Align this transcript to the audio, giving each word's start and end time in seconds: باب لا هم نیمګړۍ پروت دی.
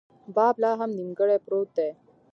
باب 0.35 0.55
لا 0.61 0.71
هم 0.79 0.89
نیمګړۍ 0.97 1.37
پروت 1.45 1.69
دی. 1.77 1.89